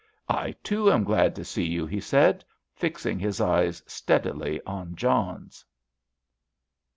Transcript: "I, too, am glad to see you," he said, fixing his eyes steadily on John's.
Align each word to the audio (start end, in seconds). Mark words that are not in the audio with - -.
"I, 0.29 0.53
too, 0.63 0.91
am 0.91 1.03
glad 1.03 1.35
to 1.35 1.45
see 1.45 1.63
you," 1.63 1.85
he 1.85 1.99
said, 1.99 2.43
fixing 2.73 3.19
his 3.19 3.39
eyes 3.39 3.83
steadily 3.85 4.59
on 4.65 4.95
John's. 4.95 5.63